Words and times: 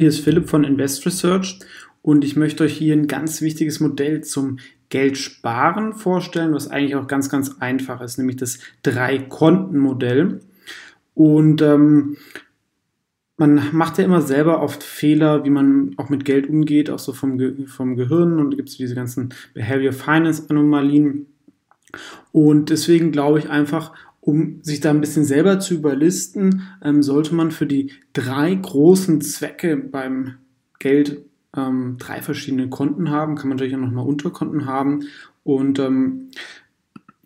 Hier 0.00 0.08
ist 0.08 0.20
Philipp 0.20 0.48
von 0.48 0.64
Invest 0.64 1.06
Research 1.06 1.60
und 2.02 2.24
ich 2.24 2.34
möchte 2.34 2.64
euch 2.64 2.76
hier 2.76 2.94
ein 2.94 3.06
ganz 3.06 3.40
wichtiges 3.42 3.78
Modell 3.78 4.22
zum 4.24 4.58
Geldsparen 4.88 5.92
vorstellen, 5.92 6.52
was 6.52 6.66
eigentlich 6.66 6.96
auch 6.96 7.06
ganz, 7.06 7.30
ganz 7.30 7.58
einfach 7.60 8.00
ist, 8.00 8.18
nämlich 8.18 8.36
das 8.36 8.58
Drei-Konten-Modell. 8.82 10.40
Und 11.14 11.62
ähm, 11.62 12.16
man 13.36 13.68
macht 13.72 13.98
ja 13.98 14.04
immer 14.04 14.20
selber 14.20 14.62
oft 14.62 14.82
Fehler, 14.82 15.44
wie 15.44 15.50
man 15.50 15.94
auch 15.96 16.08
mit 16.08 16.24
Geld 16.24 16.48
umgeht, 16.48 16.90
auch 16.90 16.98
so 16.98 17.12
vom, 17.12 17.38
Ge 17.38 17.66
vom 17.68 17.94
Gehirn 17.94 18.40
und 18.40 18.56
gibt 18.56 18.70
es 18.70 18.76
diese 18.76 18.96
ganzen 18.96 19.32
Behavior 19.54 19.92
Finance 19.92 20.46
Anomalien. 20.48 21.26
Und 22.32 22.70
deswegen 22.70 23.12
glaube 23.12 23.38
ich 23.38 23.48
einfach, 23.48 23.92
um 24.24 24.62
sich 24.62 24.80
da 24.80 24.88
ein 24.88 25.02
bisschen 25.02 25.26
selber 25.26 25.60
zu 25.60 25.74
überlisten, 25.74 26.62
ähm, 26.82 27.02
sollte 27.02 27.34
man 27.34 27.50
für 27.50 27.66
die 27.66 27.92
drei 28.14 28.54
großen 28.54 29.20
Zwecke 29.20 29.76
beim 29.76 30.36
Geld 30.78 31.26
ähm, 31.54 31.96
drei 31.98 32.22
verschiedene 32.22 32.70
Konten 32.70 33.10
haben. 33.10 33.36
Kann 33.36 33.48
man 33.48 33.56
natürlich 33.56 33.76
auch 33.76 33.80
nochmal 33.80 34.06
Unterkonten 34.06 34.64
haben. 34.64 35.04
Und 35.42 35.78
ähm, 35.78 36.30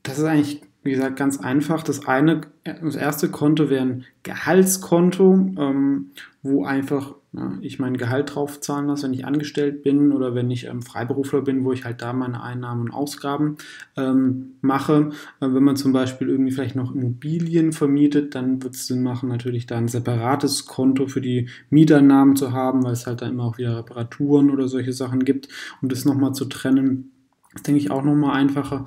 das 0.03 0.19
ist 0.19 0.25
eigentlich, 0.25 0.63
wie 0.83 0.93
gesagt, 0.93 1.17
ganz 1.17 1.39
einfach. 1.39 1.83
Das 1.83 2.07
eine, 2.07 2.43
das 2.65 2.97
erste 2.97 3.29
Konto 3.29 3.69
wäre 3.69 3.83
ein 3.83 4.05
Gehaltskonto, 4.23 5.55
ähm, 5.59 6.11
wo 6.43 6.65
einfach 6.65 7.15
ja, 7.33 7.59
ich 7.61 7.79
mein 7.79 7.99
Gehalt 7.99 8.35
drauf 8.35 8.61
zahlen 8.61 8.87
lasse, 8.87 9.05
wenn 9.05 9.13
ich 9.13 9.27
angestellt 9.27 9.83
bin 9.83 10.13
oder 10.13 10.35
wenn 10.35 10.51
ich 10.51 10.67
ähm, 10.67 10.81
Freiberufler 10.81 11.43
bin, 11.43 11.63
wo 11.65 11.73
ich 11.73 11.85
halt 11.85 12.01
da 12.01 12.15
meine 12.15 12.43
Einnahmen 12.43 12.83
und 12.83 12.91
Ausgaben 12.91 13.57
ähm, 13.97 14.55
mache. 14.63 15.11
Äh, 15.41 15.53
wenn 15.53 15.63
man 15.63 15.77
zum 15.77 15.93
Beispiel 15.93 16.29
irgendwie 16.29 16.53
vielleicht 16.53 16.77
noch 16.77 16.95
Immobilien 16.95 17.73
vermietet, 17.73 18.35
dann 18.35 18.63
wird 18.63 18.77
es 18.77 18.87
Sinn 18.87 19.03
machen, 19.03 19.29
natürlich 19.29 19.67
da 19.67 19.77
ein 19.77 19.89
separates 19.89 20.65
Konto 20.65 21.07
für 21.07 21.21
die 21.21 21.51
Mieteinnahmen 21.69 22.35
zu 22.35 22.53
haben, 22.53 22.83
weil 22.83 22.93
es 22.93 23.07
halt 23.07 23.21
da 23.21 23.27
immer 23.27 23.45
auch 23.45 23.59
wieder 23.59 23.77
Reparaturen 23.77 24.51
oder 24.51 24.69
solche 24.69 24.95
Sachen 24.95 25.25
gibt, 25.25 25.49
um 25.83 25.91
das 25.91 26.07
nochmal 26.07 26.33
zu 26.33 26.47
trennen. 26.47 27.11
Das 27.53 27.63
denke 27.63 27.81
ich 27.81 27.91
auch 27.91 28.05
nochmal 28.05 28.37
einfacher. 28.37 28.87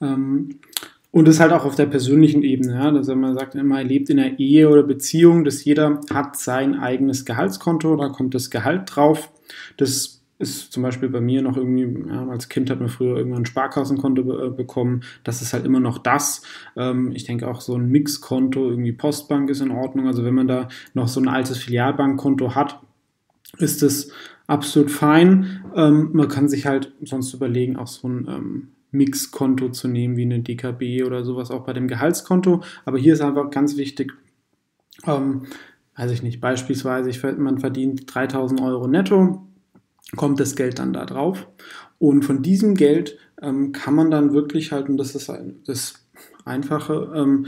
Ähm, 0.00 0.60
und 1.10 1.26
das 1.26 1.40
halt 1.40 1.52
auch 1.52 1.64
auf 1.64 1.74
der 1.74 1.86
persönlichen 1.86 2.42
Ebene. 2.42 2.74
Ja? 2.74 2.92
Also 2.92 3.14
man 3.16 3.34
sagt 3.34 3.54
immer, 3.54 3.78
er 3.78 3.84
lebt 3.84 4.10
in 4.10 4.18
einer 4.18 4.38
Ehe 4.38 4.68
oder 4.68 4.82
Beziehung, 4.82 5.44
dass 5.44 5.64
jeder 5.64 6.00
hat 6.12 6.36
sein 6.36 6.78
eigenes 6.78 7.24
Gehaltskonto, 7.24 7.96
da 7.96 8.08
kommt 8.08 8.34
das 8.34 8.50
Gehalt 8.50 8.82
drauf. 8.86 9.30
Das 9.76 10.18
ist 10.38 10.72
zum 10.72 10.82
Beispiel 10.82 11.08
bei 11.08 11.20
mir 11.20 11.42
noch 11.42 11.56
irgendwie, 11.56 12.08
ja, 12.08 12.28
als 12.28 12.48
Kind 12.48 12.70
hat 12.70 12.78
man 12.78 12.88
früher 12.88 13.16
irgendwann 13.16 13.42
ein 13.42 13.46
Sparkassenkonto 13.46 14.22
be 14.22 14.46
äh, 14.46 14.50
bekommen. 14.50 15.02
Das 15.24 15.42
ist 15.42 15.52
halt 15.52 15.64
immer 15.64 15.80
noch 15.80 15.98
das. 15.98 16.42
Ähm, 16.76 17.10
ich 17.12 17.24
denke 17.24 17.48
auch 17.48 17.60
so 17.60 17.74
ein 17.74 17.88
Mixkonto, 17.88 18.70
irgendwie 18.70 18.92
Postbank 18.92 19.50
ist 19.50 19.60
in 19.60 19.72
Ordnung. 19.72 20.06
Also 20.06 20.24
wenn 20.24 20.34
man 20.34 20.46
da 20.46 20.68
noch 20.94 21.08
so 21.08 21.20
ein 21.20 21.28
altes 21.28 21.58
Filialbankkonto 21.58 22.54
hat, 22.54 22.80
ist 23.56 23.82
es 23.82 24.12
absolut 24.46 24.90
fein. 24.90 25.64
Ähm, 25.74 26.10
man 26.12 26.28
kann 26.28 26.48
sich 26.48 26.66
halt 26.66 26.92
sonst 27.02 27.34
überlegen, 27.34 27.76
auch 27.76 27.88
so 27.88 28.08
ein 28.08 28.28
ähm, 28.28 28.68
Mixkonto 28.90 29.70
zu 29.70 29.88
nehmen, 29.88 30.16
wie 30.16 30.22
eine 30.22 30.40
DKB 30.40 31.04
oder 31.04 31.24
sowas 31.24 31.50
auch 31.50 31.64
bei 31.64 31.72
dem 31.72 31.88
Gehaltskonto. 31.88 32.62
Aber 32.84 32.98
hier 32.98 33.14
ist 33.14 33.20
einfach 33.20 33.50
ganz 33.50 33.76
wichtig, 33.76 34.12
ähm, 35.06 35.46
weiß 35.96 36.10
ich 36.12 36.22
nicht, 36.22 36.40
beispielsweise, 36.40 37.10
ich, 37.10 37.22
man 37.22 37.58
verdient 37.58 38.12
3000 38.12 38.60
Euro 38.60 38.86
netto, 38.86 39.46
kommt 40.16 40.40
das 40.40 40.56
Geld 40.56 40.78
dann 40.78 40.92
da 40.92 41.04
drauf. 41.04 41.48
Und 41.98 42.24
von 42.24 42.42
diesem 42.42 42.74
Geld 42.74 43.18
ähm, 43.42 43.72
kann 43.72 43.94
man 43.94 44.10
dann 44.10 44.32
wirklich 44.32 44.72
halt, 44.72 44.88
und 44.88 44.96
das 44.96 45.14
ist 45.14 45.30
das 45.66 46.06
Einfache, 46.44 47.12
ähm, 47.14 47.46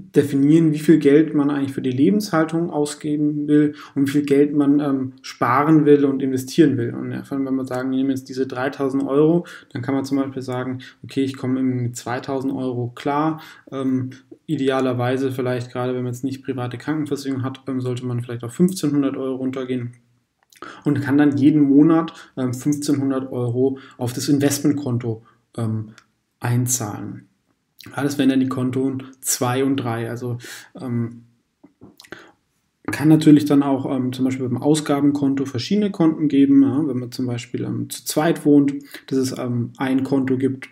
definieren, 0.00 0.72
wie 0.72 0.78
viel 0.78 0.98
Geld 0.98 1.34
man 1.34 1.50
eigentlich 1.50 1.72
für 1.72 1.82
die 1.82 1.90
Lebenshaltung 1.90 2.70
ausgeben 2.70 3.48
will 3.48 3.74
und 3.94 4.06
wie 4.06 4.12
viel 4.12 4.24
Geld 4.24 4.54
man 4.54 4.78
ähm, 4.78 5.12
sparen 5.22 5.86
will 5.86 6.04
und 6.04 6.22
investieren 6.22 6.76
will. 6.76 6.94
Und 6.94 7.10
ja, 7.10 7.22
wenn 7.30 7.42
wir 7.42 7.64
sagen, 7.64 7.90
wir 7.90 7.96
nehmen 7.96 8.10
jetzt 8.10 8.28
diese 8.28 8.46
3000 8.46 9.02
Euro, 9.08 9.44
dann 9.72 9.82
kann 9.82 9.94
man 9.94 10.04
zum 10.04 10.18
Beispiel 10.18 10.42
sagen, 10.42 10.78
okay, 11.02 11.24
ich 11.24 11.36
komme 11.36 11.62
mit 11.62 11.96
2000 11.96 12.52
Euro 12.52 12.92
klar. 12.94 13.40
Ähm, 13.72 14.10
idealerweise 14.46 15.32
vielleicht 15.32 15.72
gerade, 15.72 15.94
wenn 15.94 16.04
man 16.04 16.12
jetzt 16.12 16.24
nicht 16.24 16.44
private 16.44 16.78
Krankenversicherung 16.78 17.42
hat, 17.42 17.62
ähm, 17.66 17.80
sollte 17.80 18.06
man 18.06 18.22
vielleicht 18.22 18.44
auf 18.44 18.52
1500 18.52 19.16
Euro 19.16 19.34
runtergehen 19.34 19.94
und 20.84 21.00
kann 21.00 21.18
dann 21.18 21.36
jeden 21.36 21.62
Monat 21.62 22.12
ähm, 22.36 22.52
1500 22.52 23.32
Euro 23.32 23.78
auf 23.96 24.12
das 24.12 24.28
Investmentkonto 24.28 25.24
ähm, 25.56 25.90
einzahlen. 26.38 27.27
Ja, 27.96 28.02
das 28.02 28.18
wären 28.18 28.28
dann 28.28 28.40
die 28.40 28.48
Konten 28.48 29.04
2 29.20 29.64
und 29.64 29.76
3. 29.76 30.10
Also 30.10 30.38
ähm, 30.80 31.24
kann 32.90 33.08
natürlich 33.08 33.44
dann 33.44 33.62
auch 33.62 33.90
ähm, 33.94 34.12
zum 34.12 34.24
Beispiel 34.24 34.48
beim 34.48 34.62
Ausgabenkonto 34.62 35.44
verschiedene 35.44 35.90
Konten 35.90 36.28
geben. 36.28 36.62
Ja, 36.62 36.86
wenn 36.86 36.98
man 36.98 37.12
zum 37.12 37.26
Beispiel 37.26 37.64
ähm, 37.64 37.90
zu 37.90 38.04
zweit 38.04 38.44
wohnt, 38.44 38.74
dass 39.06 39.18
es 39.18 39.36
ähm, 39.38 39.72
ein 39.76 40.04
Konto 40.04 40.36
gibt, 40.36 40.68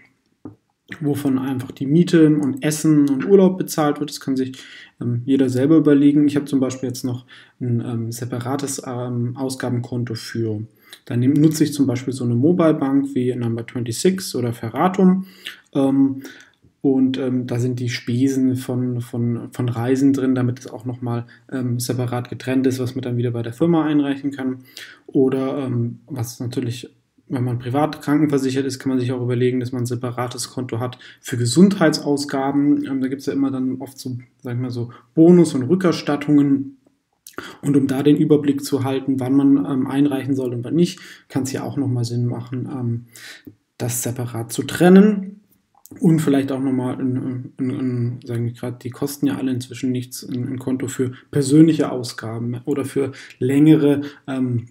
wovon 1.00 1.38
einfach 1.38 1.72
die 1.72 1.87
Miete 1.87 2.27
und 2.28 2.62
Essen 2.62 3.09
und 3.09 3.27
Urlaub 3.27 3.59
bezahlt 3.59 4.00
wird. 4.00 4.10
Das 4.10 4.21
kann 4.21 4.37
sich 4.37 4.65
ähm, 5.00 5.22
jeder 5.25 5.48
selber 5.48 5.77
überlegen. 5.77 6.27
Ich 6.27 6.37
habe 6.37 6.47
zum 6.47 6.60
Beispiel 6.60 6.88
jetzt 6.88 7.04
noch 7.04 7.27
ein 7.60 7.83
ähm, 7.84 8.12
separates 8.12 8.83
ähm, 8.87 9.37
Ausgabenkonto 9.37 10.15
für. 10.15 10.62
Dann 11.04 11.21
nutze 11.21 11.65
ich 11.65 11.72
zum 11.72 11.87
Beispiel 11.87 12.12
so 12.12 12.25
eine 12.25 12.34
Mobile 12.34 12.75
Bank 12.75 13.15
wie 13.15 13.34
Number 13.34 13.62
26 13.62 14.37
oder 14.37 14.53
Ferratum. 14.53 15.27
Und 16.82 17.19
ähm, 17.19 17.47
da 17.47 17.59
sind 17.59 17.81
die 17.81 17.88
Spesen 17.88 18.54
von, 18.56 19.00
von, 19.00 19.48
von 19.53 19.69
Reisen 19.69 20.12
drin, 20.12 20.34
damit 20.34 20.60
es 20.60 20.66
auch 20.69 20.84
nochmal 20.84 21.26
ähm, 21.50 21.81
separat 21.81 22.28
getrennt 22.28 22.66
ist, 22.66 22.78
was 22.78 22.94
man 22.94 23.03
dann 23.03 23.16
wieder 23.16 23.32
bei 23.32 23.42
der 23.42 23.53
Firma 23.53 23.84
einreichen 23.84 24.31
kann. 24.31 24.59
Oder 25.06 25.66
ähm, 25.66 26.00
was 26.06 26.38
natürlich, 26.38 26.94
wenn 27.28 27.42
man 27.42 27.59
privat 27.59 28.03
krankenversichert 28.03 28.65
ist, 28.66 28.78
kann 28.78 28.91
man 28.91 29.00
sich 29.00 29.10
auch 29.10 29.22
überlegen, 29.22 29.59
dass 29.59 29.72
man 29.72 29.82
ein 29.82 29.86
separates 29.86 30.50
Konto 30.50 30.78
hat 30.78 30.98
für 31.20 31.36
Gesundheitsausgaben. 31.36 32.86
Ähm, 32.86 33.00
da 33.00 33.09
gibt 33.09 33.20
es 33.20 33.26
ja 33.26 33.32
immer 33.32 33.50
dann 33.50 33.81
oft 33.81 33.98
so, 33.98 34.19
sagen 34.42 34.62
wir 34.62 34.70
so, 34.70 34.92
Bonus- 35.15 35.54
und 35.54 35.65
Rückerstattungen. 35.65 36.76
Und 37.62 37.76
um 37.76 37.86
da 37.86 38.03
den 38.03 38.16
Überblick 38.16 38.65
zu 38.65 38.84
halten, 38.84 39.19
wann 39.20 39.34
man 39.34 39.66
ähm, 39.66 39.86
einreichen 39.86 40.34
soll 40.34 40.54
und 40.54 40.65
wann 40.65 40.75
nicht, 40.75 41.00
kann 41.28 41.42
es 41.42 41.53
ja 41.53 41.65
auch 41.65 41.76
nochmal 41.76 42.04
Sinn 42.04 42.26
machen, 42.26 42.69
ähm, 42.72 43.04
das 43.76 44.03
separat 44.03 44.53
zu 44.53 44.62
trennen. 44.62 45.41
Und 46.00 46.20
vielleicht 46.20 46.50
auch 46.50 46.60
nochmal, 46.60 47.00
in, 47.00 47.52
in, 47.58 47.70
in, 47.70 48.20
sagen 48.24 48.44
wir 48.44 48.52
gerade, 48.52 48.78
die 48.82 48.91
kosten 48.91 49.28
ja 49.28 49.36
alle 49.36 49.52
inzwischen 49.52 49.92
nichts, 49.92 50.28
ein, 50.28 50.58
Konto 50.58 50.88
für 50.88 51.12
persönliche 51.30 51.92
Ausgaben 51.92 52.60
oder 52.64 52.84
für 52.84 53.12
längere 53.38 54.00
ähm, 54.26 54.66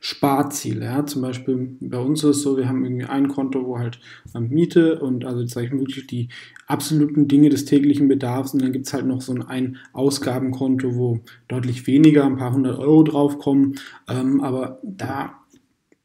Sparziele. 0.00 0.84
Ja? 0.84 1.06
Zum 1.06 1.22
Beispiel 1.22 1.76
bei 1.80 1.98
uns 1.98 2.24
ist 2.24 2.36
es 2.36 2.42
so, 2.42 2.56
wir 2.56 2.68
haben 2.68 2.84
irgendwie 2.84 3.06
ein 3.06 3.28
Konto, 3.28 3.64
wo 3.64 3.78
halt 3.78 4.00
ähm, 4.34 4.48
Miete 4.48 4.98
und 4.98 5.24
also 5.24 5.46
sage 5.46 5.68
ich 5.68 5.72
wirklich 5.72 6.06
die 6.08 6.28
absoluten 6.66 7.28
Dinge 7.28 7.48
des 7.48 7.64
täglichen 7.64 8.08
Bedarfs 8.08 8.52
und 8.52 8.60
dann 8.60 8.72
gibt 8.72 8.88
es 8.88 8.92
halt 8.92 9.06
noch 9.06 9.20
so 9.20 9.32
ein, 9.34 9.42
ein 9.42 9.76
Ausgabenkonto, 9.92 10.96
wo 10.96 11.20
deutlich 11.46 11.86
weniger, 11.86 12.24
ein 12.24 12.36
paar 12.36 12.52
hundert 12.52 12.80
Euro 12.80 13.04
draufkommen. 13.04 13.76
Ähm, 14.08 14.40
aber 14.40 14.80
da 14.82 15.45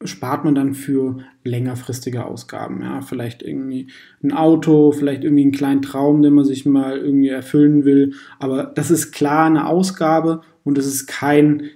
spart 0.03 0.45
man 0.45 0.55
dann 0.55 0.73
für 0.73 1.17
längerfristige 1.43 2.25
Ausgaben. 2.25 2.81
Ja, 2.81 3.01
vielleicht 3.01 3.43
irgendwie 3.43 3.87
ein 4.23 4.31
Auto, 4.31 4.91
vielleicht 4.91 5.23
irgendwie 5.23 5.43
einen 5.43 5.51
kleinen 5.51 5.81
Traum, 5.81 6.21
den 6.21 6.33
man 6.33 6.45
sich 6.45 6.65
mal 6.65 6.97
irgendwie 6.97 7.29
erfüllen 7.29 7.85
will. 7.85 8.13
Aber 8.39 8.63
das 8.63 8.91
ist 8.91 9.11
klar 9.11 9.45
eine 9.45 9.67
Ausgabe 9.67 10.41
und 10.63 10.77
es 10.77 10.85
ist 10.85 11.07
kein 11.07 11.69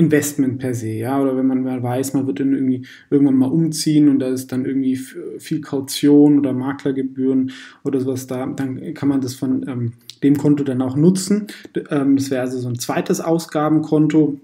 Investment 0.00 0.58
per 0.58 0.72
se, 0.72 0.88
ja, 0.88 1.20
oder 1.20 1.36
wenn 1.36 1.46
man 1.46 1.62
mal 1.62 1.82
weiß, 1.82 2.14
man 2.14 2.26
wird 2.26 2.40
dann 2.40 2.54
irgendwie 2.54 2.86
irgendwann 3.10 3.36
mal 3.36 3.50
umziehen 3.50 4.08
und 4.08 4.18
da 4.18 4.28
ist 4.28 4.50
dann 4.50 4.64
irgendwie 4.64 4.98
viel 5.38 5.60
Kaution 5.60 6.38
oder 6.38 6.54
Maklergebühren 6.54 7.52
oder 7.84 8.00
sowas 8.00 8.26
da, 8.26 8.46
dann 8.46 8.94
kann 8.94 9.10
man 9.10 9.20
das 9.20 9.34
von 9.34 9.68
ähm, 9.68 9.92
dem 10.22 10.38
Konto 10.38 10.64
dann 10.64 10.80
auch 10.80 10.96
nutzen. 10.96 11.48
Ähm, 11.90 12.16
das 12.16 12.30
wäre 12.30 12.40
also 12.40 12.58
so 12.58 12.68
ein 12.68 12.78
zweites 12.78 13.20
Ausgabenkonto 13.20 14.40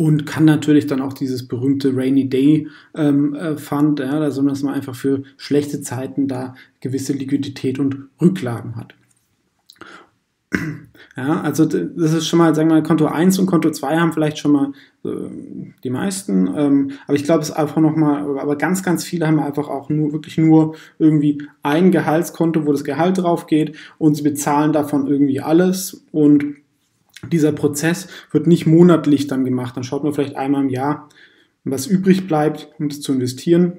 und 0.00 0.24
kann 0.24 0.46
natürlich 0.46 0.86
dann 0.86 1.02
auch 1.02 1.12
dieses 1.12 1.46
berühmte 1.46 1.94
Rainy 1.94 2.26
Day 2.30 2.68
ähm, 2.94 3.34
äh, 3.34 3.58
Fund, 3.58 4.00
ja, 4.00 4.30
sondern 4.30 4.54
dass 4.54 4.62
man 4.62 4.72
einfach 4.72 4.94
für 4.94 5.24
schlechte 5.36 5.82
Zeiten 5.82 6.26
da 6.26 6.54
gewisse 6.80 7.12
Liquidität 7.12 7.78
und 7.78 8.08
Rücklagen 8.18 8.76
hat. 8.76 8.94
Ja, 11.16 11.42
also 11.42 11.66
das 11.66 12.14
ist 12.14 12.28
schon 12.28 12.38
mal, 12.38 12.54
sagen 12.54 12.70
wir 12.70 12.76
mal, 12.76 12.82
Konto 12.82 13.04
1 13.04 13.38
und 13.40 13.46
Konto 13.46 13.70
2 13.70 13.98
haben 13.98 14.14
vielleicht 14.14 14.38
schon 14.38 14.52
mal 14.52 14.72
äh, 15.04 15.10
die 15.84 15.90
meisten, 15.90 16.46
ähm, 16.56 16.92
aber 17.06 17.16
ich 17.16 17.24
glaube, 17.24 17.42
es 17.42 17.50
ist 17.50 17.56
einfach 17.56 17.76
nochmal, 17.76 18.22
aber 18.38 18.56
ganz, 18.56 18.82
ganz 18.82 19.04
viele 19.04 19.26
haben 19.26 19.38
einfach 19.38 19.68
auch 19.68 19.90
nur, 19.90 20.14
wirklich 20.14 20.38
nur 20.38 20.76
irgendwie 20.98 21.42
ein 21.62 21.90
Gehaltskonto, 21.90 22.64
wo 22.64 22.72
das 22.72 22.84
Gehalt 22.84 23.18
drauf 23.18 23.46
geht 23.46 23.76
und 23.98 24.14
sie 24.14 24.22
bezahlen 24.22 24.72
davon 24.72 25.06
irgendwie 25.08 25.40
alles 25.40 26.04
und 26.10 26.54
dieser 27.28 27.52
Prozess 27.52 28.08
wird 28.30 28.46
nicht 28.46 28.66
monatlich 28.66 29.26
dann 29.26 29.44
gemacht. 29.44 29.76
Dann 29.76 29.84
schaut 29.84 30.04
man 30.04 30.12
vielleicht 30.12 30.36
einmal 30.36 30.62
im 30.62 30.70
Jahr, 30.70 31.08
was 31.64 31.86
übrig 31.86 32.26
bleibt, 32.26 32.70
um 32.78 32.88
das 32.88 33.00
zu 33.00 33.12
investieren. 33.12 33.78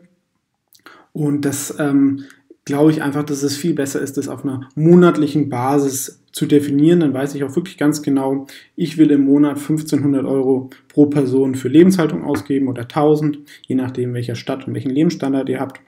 Und 1.13 1.45
das 1.45 1.75
ähm, 1.79 2.25
glaube 2.65 2.91
ich 2.91 3.01
einfach, 3.01 3.23
dass 3.23 3.43
es 3.43 3.57
viel 3.57 3.73
besser 3.73 4.01
ist, 4.01 4.17
das 4.17 4.27
auf 4.27 4.43
einer 4.43 4.69
monatlichen 4.75 5.49
Basis 5.49 6.23
zu 6.31 6.45
definieren. 6.45 7.01
Dann 7.01 7.13
weiß 7.13 7.35
ich 7.35 7.43
auch 7.43 7.55
wirklich 7.55 7.77
ganz 7.77 8.01
genau, 8.01 8.47
ich 8.75 8.97
will 8.97 9.11
im 9.11 9.25
Monat 9.25 9.57
1500 9.57 10.25
Euro 10.25 10.69
pro 10.88 11.07
Person 11.07 11.55
für 11.55 11.67
Lebenshaltung 11.67 12.23
ausgeben 12.23 12.67
oder 12.67 12.83
1000, 12.83 13.39
je 13.67 13.75
nachdem, 13.75 14.13
welcher 14.13 14.35
Stadt 14.35 14.67
und 14.67 14.73
welchen 14.73 14.91
Lebensstandard 14.91 15.49
ihr 15.49 15.59
habt. 15.59 15.81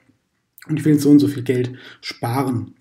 Und 0.68 0.78
ich 0.78 0.84
will 0.84 0.98
so 0.98 1.10
und 1.10 1.18
so 1.18 1.28
viel 1.28 1.42
Geld 1.42 1.72
sparen. 2.00 2.74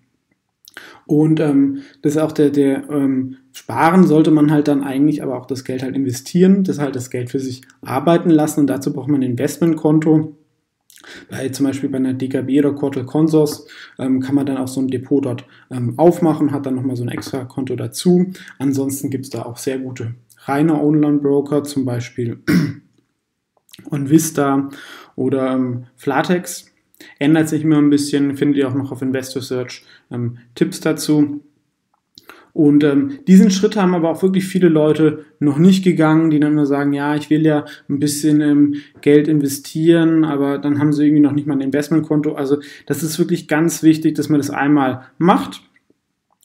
Und 1.06 1.40
ähm, 1.40 1.80
das 2.02 2.16
ist 2.16 2.22
auch 2.22 2.32
der, 2.32 2.50
der 2.50 2.90
ähm, 2.90 3.38
Sparen 3.54 4.06
sollte 4.06 4.32
man 4.32 4.52
halt 4.52 4.68
dann 4.68 4.84
eigentlich 4.84 5.22
aber 5.22 5.38
auch 5.38 5.46
das 5.46 5.64
Geld 5.64 5.84
halt 5.84 5.96
investieren, 5.96 6.64
das 6.64 6.80
halt 6.80 6.96
das 6.96 7.10
Geld 7.10 7.30
für 7.30 7.40
sich 7.40 7.62
arbeiten 7.82 8.30
lassen 8.30 8.62
und 8.62 8.68
dazu 8.68 8.94
braucht 8.94 9.10
man 9.10 9.22
ein 9.22 9.32
Investmentkonto. 9.32 10.36
Bei, 11.30 11.50
zum 11.50 11.66
Beispiel 11.66 11.90
bei 11.90 11.98
einer 11.98 12.14
DKB 12.14 12.60
oder 12.60 12.74
Cortal 12.74 13.06
Consors 13.06 13.68
ähm, 14.00 14.22
kann 14.22 14.36
man 14.36 14.46
dann 14.46 14.58
auch 14.58 14.70
so 14.70 14.80
ein 14.80 14.88
Depot 14.88 15.24
dort 15.24 15.46
ähm, 15.70 16.00
aufmachen, 16.00 16.52
hat 16.52 16.66
dann 16.66 16.76
nochmal 16.76 16.96
so 16.96 17.04
ein 17.04 17.10
extra 17.10 17.44
Konto 17.44 17.76
dazu. 17.76 18.28
Ansonsten 18.58 19.10
gibt 19.10 19.26
es 19.26 19.30
da 19.30 19.44
auch 19.44 19.58
sehr 19.58 19.80
gute 19.80 20.16
reine 20.46 20.82
Online-Broker, 20.82 21.64
zum 21.64 21.86
Beispiel 21.86 22.42
OnVista 23.92 24.70
oder 25.16 25.54
ähm, 25.54 25.86
Flatex. 25.96 26.73
Ändert 27.20 27.50
sich 27.50 27.64
immer 27.64 27.78
ein 27.78 27.90
bisschen, 27.90 28.36
findet 28.36 28.58
ihr 28.58 28.68
auch 28.68 28.76
noch 28.76 28.92
auf 28.92 29.02
Investor 29.02 29.42
Search 29.42 29.84
ähm, 30.12 30.38
Tipps 30.56 30.80
dazu. 30.80 31.42
Und 32.54 32.84
ähm, 32.84 33.20
diesen 33.28 33.50
Schritt 33.50 33.76
haben 33.76 33.96
aber 33.96 34.12
auch 34.12 34.22
wirklich 34.22 34.46
viele 34.46 34.70
Leute 34.70 35.26
noch 35.40 35.58
nicht 35.58 35.84
gegangen, 35.84 36.30
die 36.30 36.40
dann 36.40 36.54
nur 36.54 36.68
sagen, 36.68 36.94
ja, 36.94 37.16
ich 37.16 37.32
will 37.32 37.44
ja 37.44 37.66
ein 37.90 38.00
bisschen 38.00 38.42
ähm, 38.42 38.76
Geld 39.02 39.28
investieren, 39.28 40.24
aber 40.24 40.60
dann 40.60 40.78
haben 40.78 40.94
sie 40.94 41.06
irgendwie 41.06 41.24
noch 41.24 41.32
nicht 41.32 41.48
mal 41.48 41.56
ein 41.56 41.62
Investmentkonto. 41.62 42.36
Also 42.36 42.60
das 42.86 43.02
ist 43.02 43.18
wirklich 43.18 43.48
ganz 43.48 43.82
wichtig, 43.82 44.14
dass 44.14 44.30
man 44.30 44.40
das 44.40 44.52
einmal 44.52 45.06
macht 45.18 45.64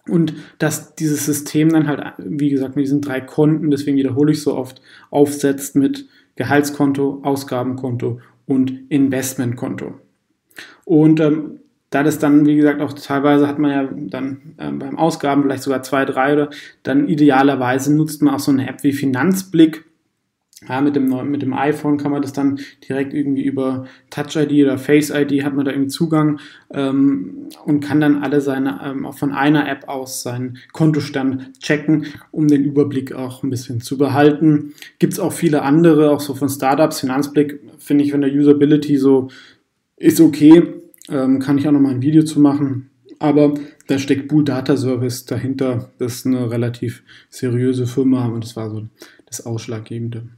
und 0.08 0.32
dass 0.58 0.94
dieses 0.94 1.26
System 1.26 1.68
dann 1.68 1.86
halt, 1.86 2.02
wie 2.18 2.48
gesagt, 2.48 2.74
mit 2.74 2.86
diesen 2.86 3.02
drei 3.02 3.20
Konten, 3.20 3.70
deswegen 3.70 3.98
wiederhole 3.98 4.32
ich 4.32 4.42
so 4.42 4.56
oft, 4.56 4.80
aufsetzt 5.10 5.76
mit 5.76 6.08
Gehaltskonto, 6.36 7.20
Ausgabenkonto 7.22 8.20
und 8.46 8.72
Investmentkonto. 8.88 9.94
Und 10.84 11.20
ähm, 11.20 11.60
da 11.90 12.02
das 12.02 12.18
dann, 12.18 12.46
wie 12.46 12.56
gesagt, 12.56 12.80
auch 12.80 12.92
teilweise 12.92 13.48
hat 13.48 13.58
man 13.58 13.70
ja 13.70 13.88
dann 13.92 14.54
äh, 14.58 14.70
beim 14.70 14.98
Ausgaben 14.98 15.42
vielleicht 15.42 15.62
sogar 15.62 15.82
zwei, 15.82 16.04
drei 16.04 16.34
oder 16.34 16.50
dann 16.82 17.08
idealerweise 17.08 17.94
nutzt 17.94 18.22
man 18.22 18.34
auch 18.34 18.40
so 18.40 18.52
eine 18.52 18.68
App 18.68 18.82
wie 18.82 18.92
Finanzblick. 18.92 19.84
Ja, 20.68 20.80
mit 20.80 20.96
dem, 20.96 21.30
mit 21.30 21.42
dem 21.42 21.54
iPhone 21.54 21.98
kann 21.98 22.10
man 22.10 22.20
das 22.20 22.32
dann 22.32 22.58
direkt 22.88 23.14
irgendwie 23.14 23.44
über 23.44 23.86
Touch 24.10 24.34
ID 24.34 24.64
oder 24.64 24.76
Face 24.76 25.10
ID 25.10 25.44
hat 25.44 25.54
man 25.54 25.64
da 25.64 25.70
irgendwie 25.70 25.88
Zugang 25.88 26.40
ähm, 26.74 27.46
und 27.64 27.78
kann 27.78 28.00
dann 28.00 28.24
alle 28.24 28.40
seine, 28.40 28.80
ähm, 28.84 29.06
auch 29.06 29.16
von 29.16 29.30
einer 29.30 29.68
App 29.68 29.88
aus 29.88 30.24
seinen 30.24 30.58
Kontostand 30.72 31.60
checken, 31.60 32.06
um 32.32 32.48
den 32.48 32.64
Überblick 32.64 33.12
auch 33.12 33.44
ein 33.44 33.50
bisschen 33.50 33.80
zu 33.80 33.96
behalten. 33.98 34.74
Gibt 34.98 35.12
es 35.12 35.20
auch 35.20 35.32
viele 35.32 35.62
andere, 35.62 36.10
auch 36.10 36.20
so 36.20 36.34
von 36.34 36.48
Startups. 36.48 37.00
Finanzblick 37.00 37.60
finde 37.78 38.02
ich 38.02 38.10
von 38.10 38.20
der 38.20 38.32
Usability 38.32 38.96
so 38.96 39.28
ist 39.98 40.20
okay, 40.20 40.62
ähm, 41.08 41.38
kann 41.38 41.58
ich 41.58 41.66
auch 41.66 41.72
noch 41.72 41.80
mal 41.80 41.94
ein 41.94 42.02
Video 42.02 42.22
zu 42.22 42.40
machen. 42.40 42.90
Aber 43.18 43.54
da 43.88 43.98
steckt 43.98 44.28
Bull 44.28 44.44
Data 44.44 44.76
Service 44.76 45.24
dahinter. 45.24 45.90
Das 45.98 46.16
ist 46.16 46.26
eine 46.26 46.50
relativ 46.50 47.02
seriöse 47.30 47.86
Firma 47.86 48.26
und 48.26 48.44
das 48.44 48.54
war 48.54 48.70
so 48.70 48.86
das 49.26 49.44
Ausschlaggebende. 49.44 50.28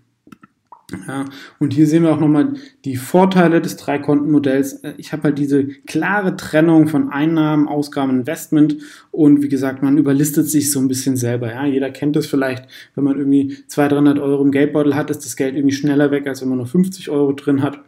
Ja, 1.06 1.24
und 1.60 1.72
hier 1.72 1.86
sehen 1.86 2.02
wir 2.02 2.12
auch 2.12 2.20
nochmal 2.20 2.54
die 2.84 2.96
Vorteile 2.96 3.60
des 3.60 3.76
Dreikontenmodells. 3.76 4.82
Ich 4.96 5.12
habe 5.12 5.24
halt 5.24 5.38
diese 5.38 5.64
klare 5.64 6.36
Trennung 6.36 6.88
von 6.88 7.10
Einnahmen, 7.10 7.68
Ausgaben, 7.68 8.10
Investment 8.10 8.78
und 9.12 9.42
wie 9.42 9.48
gesagt, 9.48 9.82
man 9.82 9.98
überlistet 9.98 10.48
sich 10.48 10.72
so 10.72 10.80
ein 10.80 10.88
bisschen 10.88 11.16
selber. 11.16 11.52
Ja, 11.52 11.64
jeder 11.64 11.90
kennt 11.90 12.16
es 12.16 12.26
vielleicht, 12.26 12.66
wenn 12.94 13.04
man 13.04 13.18
irgendwie 13.18 13.56
200, 13.68 13.92
300 13.92 14.18
Euro 14.18 14.42
im 14.42 14.50
Geldbeutel 14.50 14.96
hat, 14.96 15.10
ist 15.10 15.24
das 15.24 15.36
Geld 15.36 15.54
irgendwie 15.54 15.76
schneller 15.76 16.10
weg, 16.10 16.26
als 16.26 16.42
wenn 16.42 16.48
man 16.48 16.58
nur 16.58 16.66
50 16.66 17.08
Euro 17.10 17.32
drin 17.32 17.62
hat. 17.62 17.80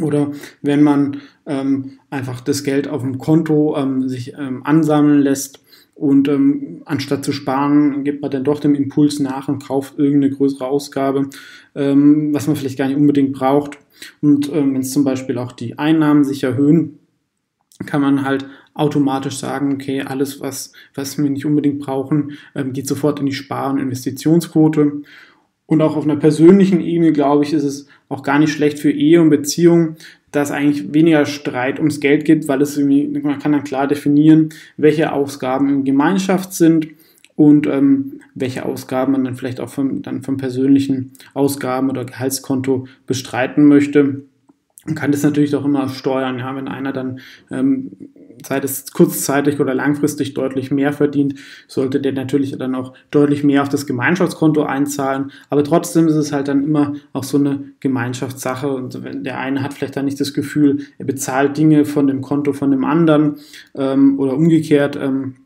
Oder 0.00 0.32
wenn 0.62 0.82
man 0.82 1.18
ähm, 1.46 1.98
einfach 2.10 2.40
das 2.40 2.64
Geld 2.64 2.88
auf 2.88 3.02
dem 3.02 3.18
Konto 3.18 3.76
ähm, 3.76 4.08
sich 4.08 4.34
ähm, 4.34 4.62
ansammeln 4.64 5.20
lässt 5.20 5.60
und 5.94 6.26
ähm, 6.28 6.82
anstatt 6.84 7.24
zu 7.24 7.32
sparen, 7.32 8.02
gibt 8.02 8.20
man 8.20 8.30
dann 8.30 8.44
doch 8.44 8.58
dem 8.58 8.74
Impuls 8.74 9.20
nach 9.20 9.48
und 9.48 9.64
kauft 9.64 9.98
irgendeine 9.98 10.34
größere 10.34 10.66
Ausgabe, 10.66 11.30
ähm, 11.74 12.34
was 12.34 12.46
man 12.46 12.56
vielleicht 12.56 12.78
gar 12.78 12.88
nicht 12.88 12.96
unbedingt 12.96 13.32
braucht. 13.32 13.78
Und 14.20 14.52
ähm, 14.52 14.74
wenn 14.74 14.80
es 14.80 14.90
zum 14.90 15.04
Beispiel 15.04 15.38
auch 15.38 15.52
die 15.52 15.78
Einnahmen 15.78 16.24
sich 16.24 16.42
erhöhen, 16.42 16.98
kann 17.86 18.02
man 18.02 18.24
halt 18.24 18.46
automatisch 18.74 19.36
sagen, 19.36 19.74
okay, 19.74 20.02
alles, 20.02 20.40
was, 20.40 20.72
was 20.94 21.16
wir 21.18 21.30
nicht 21.30 21.46
unbedingt 21.46 21.80
brauchen, 21.80 22.32
ähm, 22.54 22.72
geht 22.72 22.88
sofort 22.88 23.20
in 23.20 23.26
die 23.26 23.32
Spar- 23.32 23.70
und 23.70 23.78
Investitionsquote. 23.78 25.02
Und 25.66 25.80
auch 25.80 25.96
auf 25.96 26.04
einer 26.04 26.16
persönlichen 26.16 26.80
Ebene, 26.80 27.12
glaube 27.12 27.44
ich, 27.44 27.52
ist 27.52 27.64
es 27.64 27.86
auch 28.08 28.22
gar 28.22 28.38
nicht 28.38 28.52
schlecht 28.52 28.78
für 28.78 28.90
Ehe 28.90 29.20
und 29.20 29.30
Beziehung, 29.30 29.96
dass 30.30 30.50
eigentlich 30.50 30.92
weniger 30.92 31.24
Streit 31.26 31.78
ums 31.78 32.00
Geld 32.00 32.24
gibt, 32.24 32.48
weil 32.48 32.60
es 32.60 32.76
irgendwie, 32.76 33.06
man 33.20 33.38
kann 33.38 33.52
dann 33.52 33.64
klar 33.64 33.86
definieren, 33.86 34.50
welche 34.76 35.12
Ausgaben 35.12 35.68
in 35.68 35.84
Gemeinschaft 35.84 36.52
sind 36.52 36.88
und 37.36 37.66
ähm, 37.66 38.20
welche 38.34 38.64
Ausgaben 38.66 39.12
man 39.12 39.24
dann 39.24 39.36
vielleicht 39.36 39.60
auch 39.60 39.68
vom, 39.68 40.02
dann 40.02 40.22
vom 40.22 40.36
persönlichen 40.36 41.12
Ausgaben 41.34 41.88
oder 41.88 42.04
Gehaltskonto 42.04 42.86
bestreiten 43.06 43.64
möchte. 43.64 44.22
Man 44.84 44.94
kann 44.94 45.12
das 45.12 45.22
natürlich 45.22 45.54
auch 45.56 45.64
immer 45.64 45.88
steuern, 45.88 46.38
ja, 46.38 46.54
wenn 46.54 46.68
einer 46.68 46.92
dann 46.92 47.20
ähm, 47.50 47.92
sei 48.44 48.58
es 48.58 48.92
kurzzeitig 48.92 49.60
oder 49.60 49.74
langfristig 49.74 50.34
deutlich 50.34 50.70
mehr 50.70 50.92
verdient, 50.92 51.34
sollte 51.68 52.00
der 52.00 52.12
natürlich 52.12 52.56
dann 52.56 52.74
auch 52.74 52.94
deutlich 53.10 53.44
mehr 53.44 53.62
auf 53.62 53.68
das 53.68 53.86
Gemeinschaftskonto 53.86 54.64
einzahlen. 54.64 55.32
Aber 55.50 55.64
trotzdem 55.64 56.08
ist 56.08 56.14
es 56.14 56.32
halt 56.32 56.48
dann 56.48 56.64
immer 56.64 56.94
auch 57.12 57.24
so 57.24 57.38
eine 57.38 57.64
Gemeinschaftssache. 57.80 58.68
Und 58.68 59.02
wenn 59.02 59.24
der 59.24 59.38
eine 59.38 59.62
hat 59.62 59.74
vielleicht 59.74 59.96
dann 59.96 60.04
nicht 60.04 60.20
das 60.20 60.34
Gefühl, 60.34 60.80
er 60.98 61.06
bezahlt 61.06 61.56
Dinge 61.56 61.84
von 61.84 62.06
dem 62.06 62.20
Konto 62.20 62.52
von 62.52 62.70
dem 62.70 62.84
anderen 62.84 63.36
ähm, 63.74 64.18
oder 64.18 64.34
umgekehrt. 64.34 64.96
Ähm, 64.96 65.36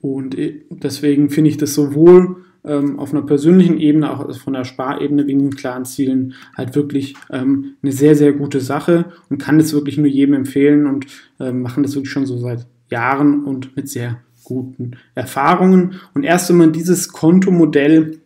und 0.00 0.36
deswegen 0.70 1.30
finde 1.30 1.50
ich 1.50 1.56
das 1.56 1.74
sowohl 1.74 2.36
ähm, 2.64 2.98
auf 2.98 3.12
einer 3.12 3.22
persönlichen 3.22 3.78
Ebene, 3.78 4.10
auch 4.10 4.34
von 4.36 4.52
der 4.52 4.64
Sparebene 4.64 5.26
wegen 5.26 5.40
den 5.40 5.56
klaren 5.56 5.84
Zielen, 5.84 6.34
halt 6.56 6.74
wirklich 6.74 7.14
ähm, 7.30 7.74
eine 7.82 7.92
sehr, 7.92 8.16
sehr 8.16 8.32
gute 8.32 8.60
Sache 8.60 9.06
und 9.28 9.38
kann 9.38 9.58
das 9.58 9.72
wirklich 9.72 9.98
nur 9.98 10.06
jedem 10.06 10.34
empfehlen 10.34 10.86
und 10.86 11.06
ähm, 11.40 11.62
machen 11.62 11.82
das 11.82 11.94
wirklich 11.94 12.12
schon 12.12 12.26
so 12.26 12.38
seit 12.38 12.66
Jahren 12.90 13.44
und 13.44 13.76
mit 13.76 13.88
sehr 13.88 14.20
guten 14.44 14.92
Erfahrungen. 15.14 15.94
Und 16.14 16.24
erst 16.24 16.50
wenn 16.50 16.58
man 16.58 16.72
dieses 16.72 17.08
Kontomodell 17.08 18.20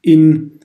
in 0.00 0.57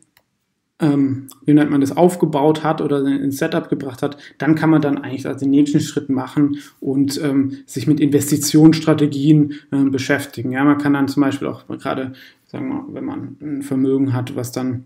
ähm, 0.84 1.28
wie 1.46 1.54
man 1.54 1.82
das, 1.82 1.96
aufgebaut 1.96 2.64
hat 2.64 2.82
oder 2.82 3.06
ins 3.06 3.38
Setup 3.38 3.70
gebracht 3.70 4.02
hat, 4.02 4.18
dann 4.38 4.56
kann 4.56 4.70
man 4.70 4.82
dann 4.82 4.98
eigentlich 4.98 5.26
also 5.26 5.40
den 5.40 5.52
nächsten 5.52 5.80
Schritt 5.80 6.10
machen 6.10 6.58
und 6.80 7.22
ähm, 7.24 7.60
sich 7.66 7.88
mit 7.88 8.00
Investitionsstrategien 8.00 9.54
äh, 9.72 9.84
beschäftigen. 9.86 10.52
Ja, 10.52 10.64
man 10.64 10.78
kann 10.78 10.94
dann 10.94 11.08
zum 11.08 11.22
Beispiel 11.22 11.48
auch 11.48 11.68
gerade 11.68 12.14
sagen 12.46 12.70
wir, 12.70 12.86
wenn 12.94 13.06
man 13.06 13.38
ein 13.42 13.62
Vermögen 13.64 14.14
hat, 14.14 14.36
was 14.36 14.52
dann 14.52 14.86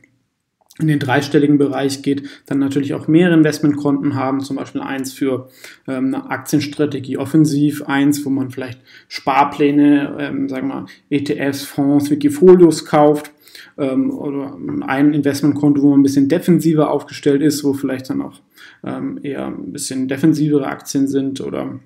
in 0.79 0.87
den 0.87 0.99
dreistelligen 0.99 1.57
Bereich 1.57 2.03
geht, 2.03 2.29
dann 2.45 2.59
natürlich 2.59 2.93
auch 2.93 3.07
mehrere 3.07 3.33
Investmentkonten 3.33 4.13
haben, 4.13 4.41
zum 4.41 4.57
Beispiel 4.57 4.81
eins 4.81 5.11
für 5.11 5.49
ähm, 5.87 6.13
eine 6.13 6.29
Aktienstrategie 6.29 7.17
offensiv, 7.17 7.83
eins, 7.83 8.23
wo 8.25 8.29
man 8.29 8.51
vielleicht 8.51 8.79
Sparpläne, 9.07 10.15
ähm, 10.19 10.47
sagen 10.47 10.67
wir 10.67 10.85
ETFs, 11.09 11.63
Fonds, 11.63 12.11
Wikifolios 12.11 12.85
kauft 12.85 13.31
ähm, 13.77 14.11
oder 14.11 14.57
ein 14.81 15.13
Investmentkonto, 15.13 15.81
wo 15.81 15.91
man 15.91 15.99
ein 15.99 16.03
bisschen 16.03 16.29
defensiver 16.29 16.91
aufgestellt 16.91 17.41
ist, 17.41 17.63
wo 17.63 17.73
vielleicht 17.73 18.09
dann 18.09 18.21
auch 18.21 18.41
ähm, 18.83 19.19
eher 19.23 19.47
ein 19.47 19.71
bisschen 19.71 20.07
defensivere 20.07 20.67
Aktien 20.67 21.07
sind 21.07 21.41
oder 21.41 21.79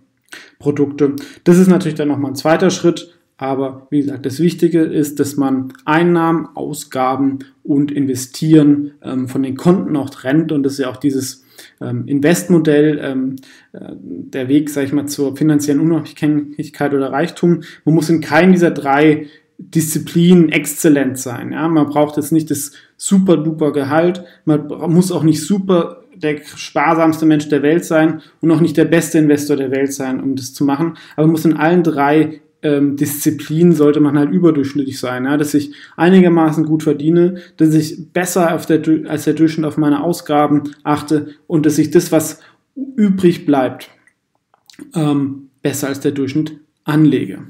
Produkte. 0.59 1.15
Das 1.43 1.57
ist 1.57 1.67
natürlich 1.67 1.97
dann 1.97 2.07
nochmal 2.07 2.31
ein 2.31 2.35
zweiter 2.35 2.69
Schritt, 2.69 3.17
aber 3.37 3.87
wie 3.89 4.01
gesagt, 4.01 4.25
das 4.25 4.39
Wichtige 4.39 4.81
ist, 4.81 5.19
dass 5.19 5.35
man 5.35 5.73
Einnahmen, 5.83 6.47
Ausgaben 6.53 7.39
und 7.63 7.91
Investieren 7.91 8.91
ähm, 9.01 9.27
von 9.27 9.41
den 9.41 9.57
Konten 9.57 9.95
auch 9.95 10.11
trennt. 10.11 10.51
Und 10.51 10.61
das 10.61 10.73
ist 10.73 10.79
ja 10.79 10.91
auch 10.91 10.97
dieses 10.97 11.43
ähm, 11.81 12.03
Investmodell, 12.05 12.99
ähm, 13.01 13.37
äh, 13.73 13.93
der 13.95 14.47
Weg, 14.47 14.69
sage 14.69 14.85
ich 14.85 14.93
mal, 14.93 15.07
zur 15.07 15.35
finanziellen 15.35 15.81
Unabhängigkeit 15.81 16.93
oder 16.93 17.11
Reichtum. 17.11 17.63
Man 17.83 17.95
muss 17.95 18.09
in 18.11 18.21
keinem 18.21 18.51
dieser 18.51 18.69
drei 18.69 19.25
Disziplinen 19.69 20.49
exzellent 20.49 21.17
sein. 21.17 21.51
Ja? 21.51 21.67
Man 21.67 21.87
braucht 21.87 22.17
jetzt 22.17 22.31
nicht 22.31 22.49
das 22.51 22.71
super 22.97 23.37
duper 23.37 23.71
Gehalt, 23.71 24.23
man 24.45 24.67
muss 24.67 25.11
auch 25.11 25.23
nicht 25.23 25.41
super 25.41 26.03
der 26.15 26.39
sparsamste 26.43 27.25
Mensch 27.25 27.49
der 27.49 27.63
Welt 27.63 27.85
sein 27.85 28.21
und 28.41 28.51
auch 28.51 28.61
nicht 28.61 28.77
der 28.77 28.85
beste 28.85 29.17
Investor 29.17 29.55
der 29.55 29.71
Welt 29.71 29.93
sein, 29.93 30.21
um 30.21 30.35
das 30.35 30.53
zu 30.53 30.63
machen. 30.63 30.97
Aber 31.15 31.25
man 31.25 31.31
muss 31.31 31.45
in 31.45 31.57
allen 31.57 31.83
drei 31.83 32.41
ähm, 32.61 32.95
Disziplin 32.95 33.73
sollte 33.73 33.99
man 33.99 34.17
halt 34.17 34.31
überdurchschnittlich 34.31 34.99
sein, 34.99 35.25
ja, 35.25 35.37
dass 35.37 35.53
ich 35.53 35.73
einigermaßen 35.97 36.65
gut 36.65 36.83
verdiene, 36.83 37.41
dass 37.57 37.73
ich 37.73 38.11
besser 38.13 38.53
auf 38.53 38.65
der, 38.65 38.81
als 39.07 39.23
der 39.23 39.33
Durchschnitt 39.33 39.65
auf 39.65 39.77
meine 39.77 40.03
Ausgaben 40.03 40.63
achte 40.83 41.29
und 41.47 41.65
dass 41.65 41.79
ich 41.79 41.89
das, 41.91 42.11
was 42.11 42.39
übrig 42.75 43.45
bleibt, 43.45 43.89
ähm, 44.93 45.49
besser 45.61 45.87
als 45.87 46.01
der 46.01 46.11
Durchschnitt 46.11 46.59
anlege. 46.83 47.47